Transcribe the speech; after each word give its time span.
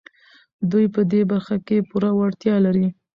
دوی 0.71 0.85
په 0.95 1.01
دې 1.11 1.21
برخه 1.31 1.55
کې 1.67 1.85
پوره 1.89 2.09
وړتيا 2.19 2.55
لري. 2.65 2.87